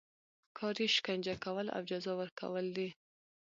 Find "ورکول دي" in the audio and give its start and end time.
2.21-2.89